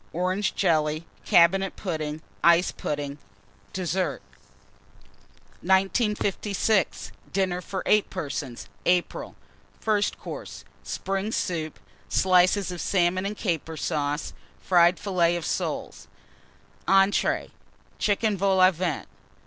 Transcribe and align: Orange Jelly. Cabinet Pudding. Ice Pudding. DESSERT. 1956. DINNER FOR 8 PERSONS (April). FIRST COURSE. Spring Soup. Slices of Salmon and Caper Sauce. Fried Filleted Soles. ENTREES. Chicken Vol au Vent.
Orange 0.13 0.55
Jelly. 0.55 1.05
Cabinet 1.25 1.75
Pudding. 1.75 2.23
Ice 2.43 2.71
Pudding. 2.71 3.19
DESSERT. 3.71 4.23
1956. 5.61 7.11
DINNER 7.31 7.61
FOR 7.61 7.83
8 7.85 8.09
PERSONS 8.09 8.67
(April). 8.87 9.35
FIRST 9.79 10.19
COURSE. 10.19 10.65
Spring 10.81 11.31
Soup. 11.31 11.77
Slices 12.09 12.71
of 12.71 12.81
Salmon 12.81 13.27
and 13.27 13.37
Caper 13.37 13.77
Sauce. 13.77 14.33
Fried 14.59 14.97
Filleted 14.97 15.45
Soles. 15.45 16.07
ENTREES. 16.87 17.51
Chicken 17.99 18.35
Vol 18.35 18.59
au 18.59 18.71
Vent. 18.71 19.07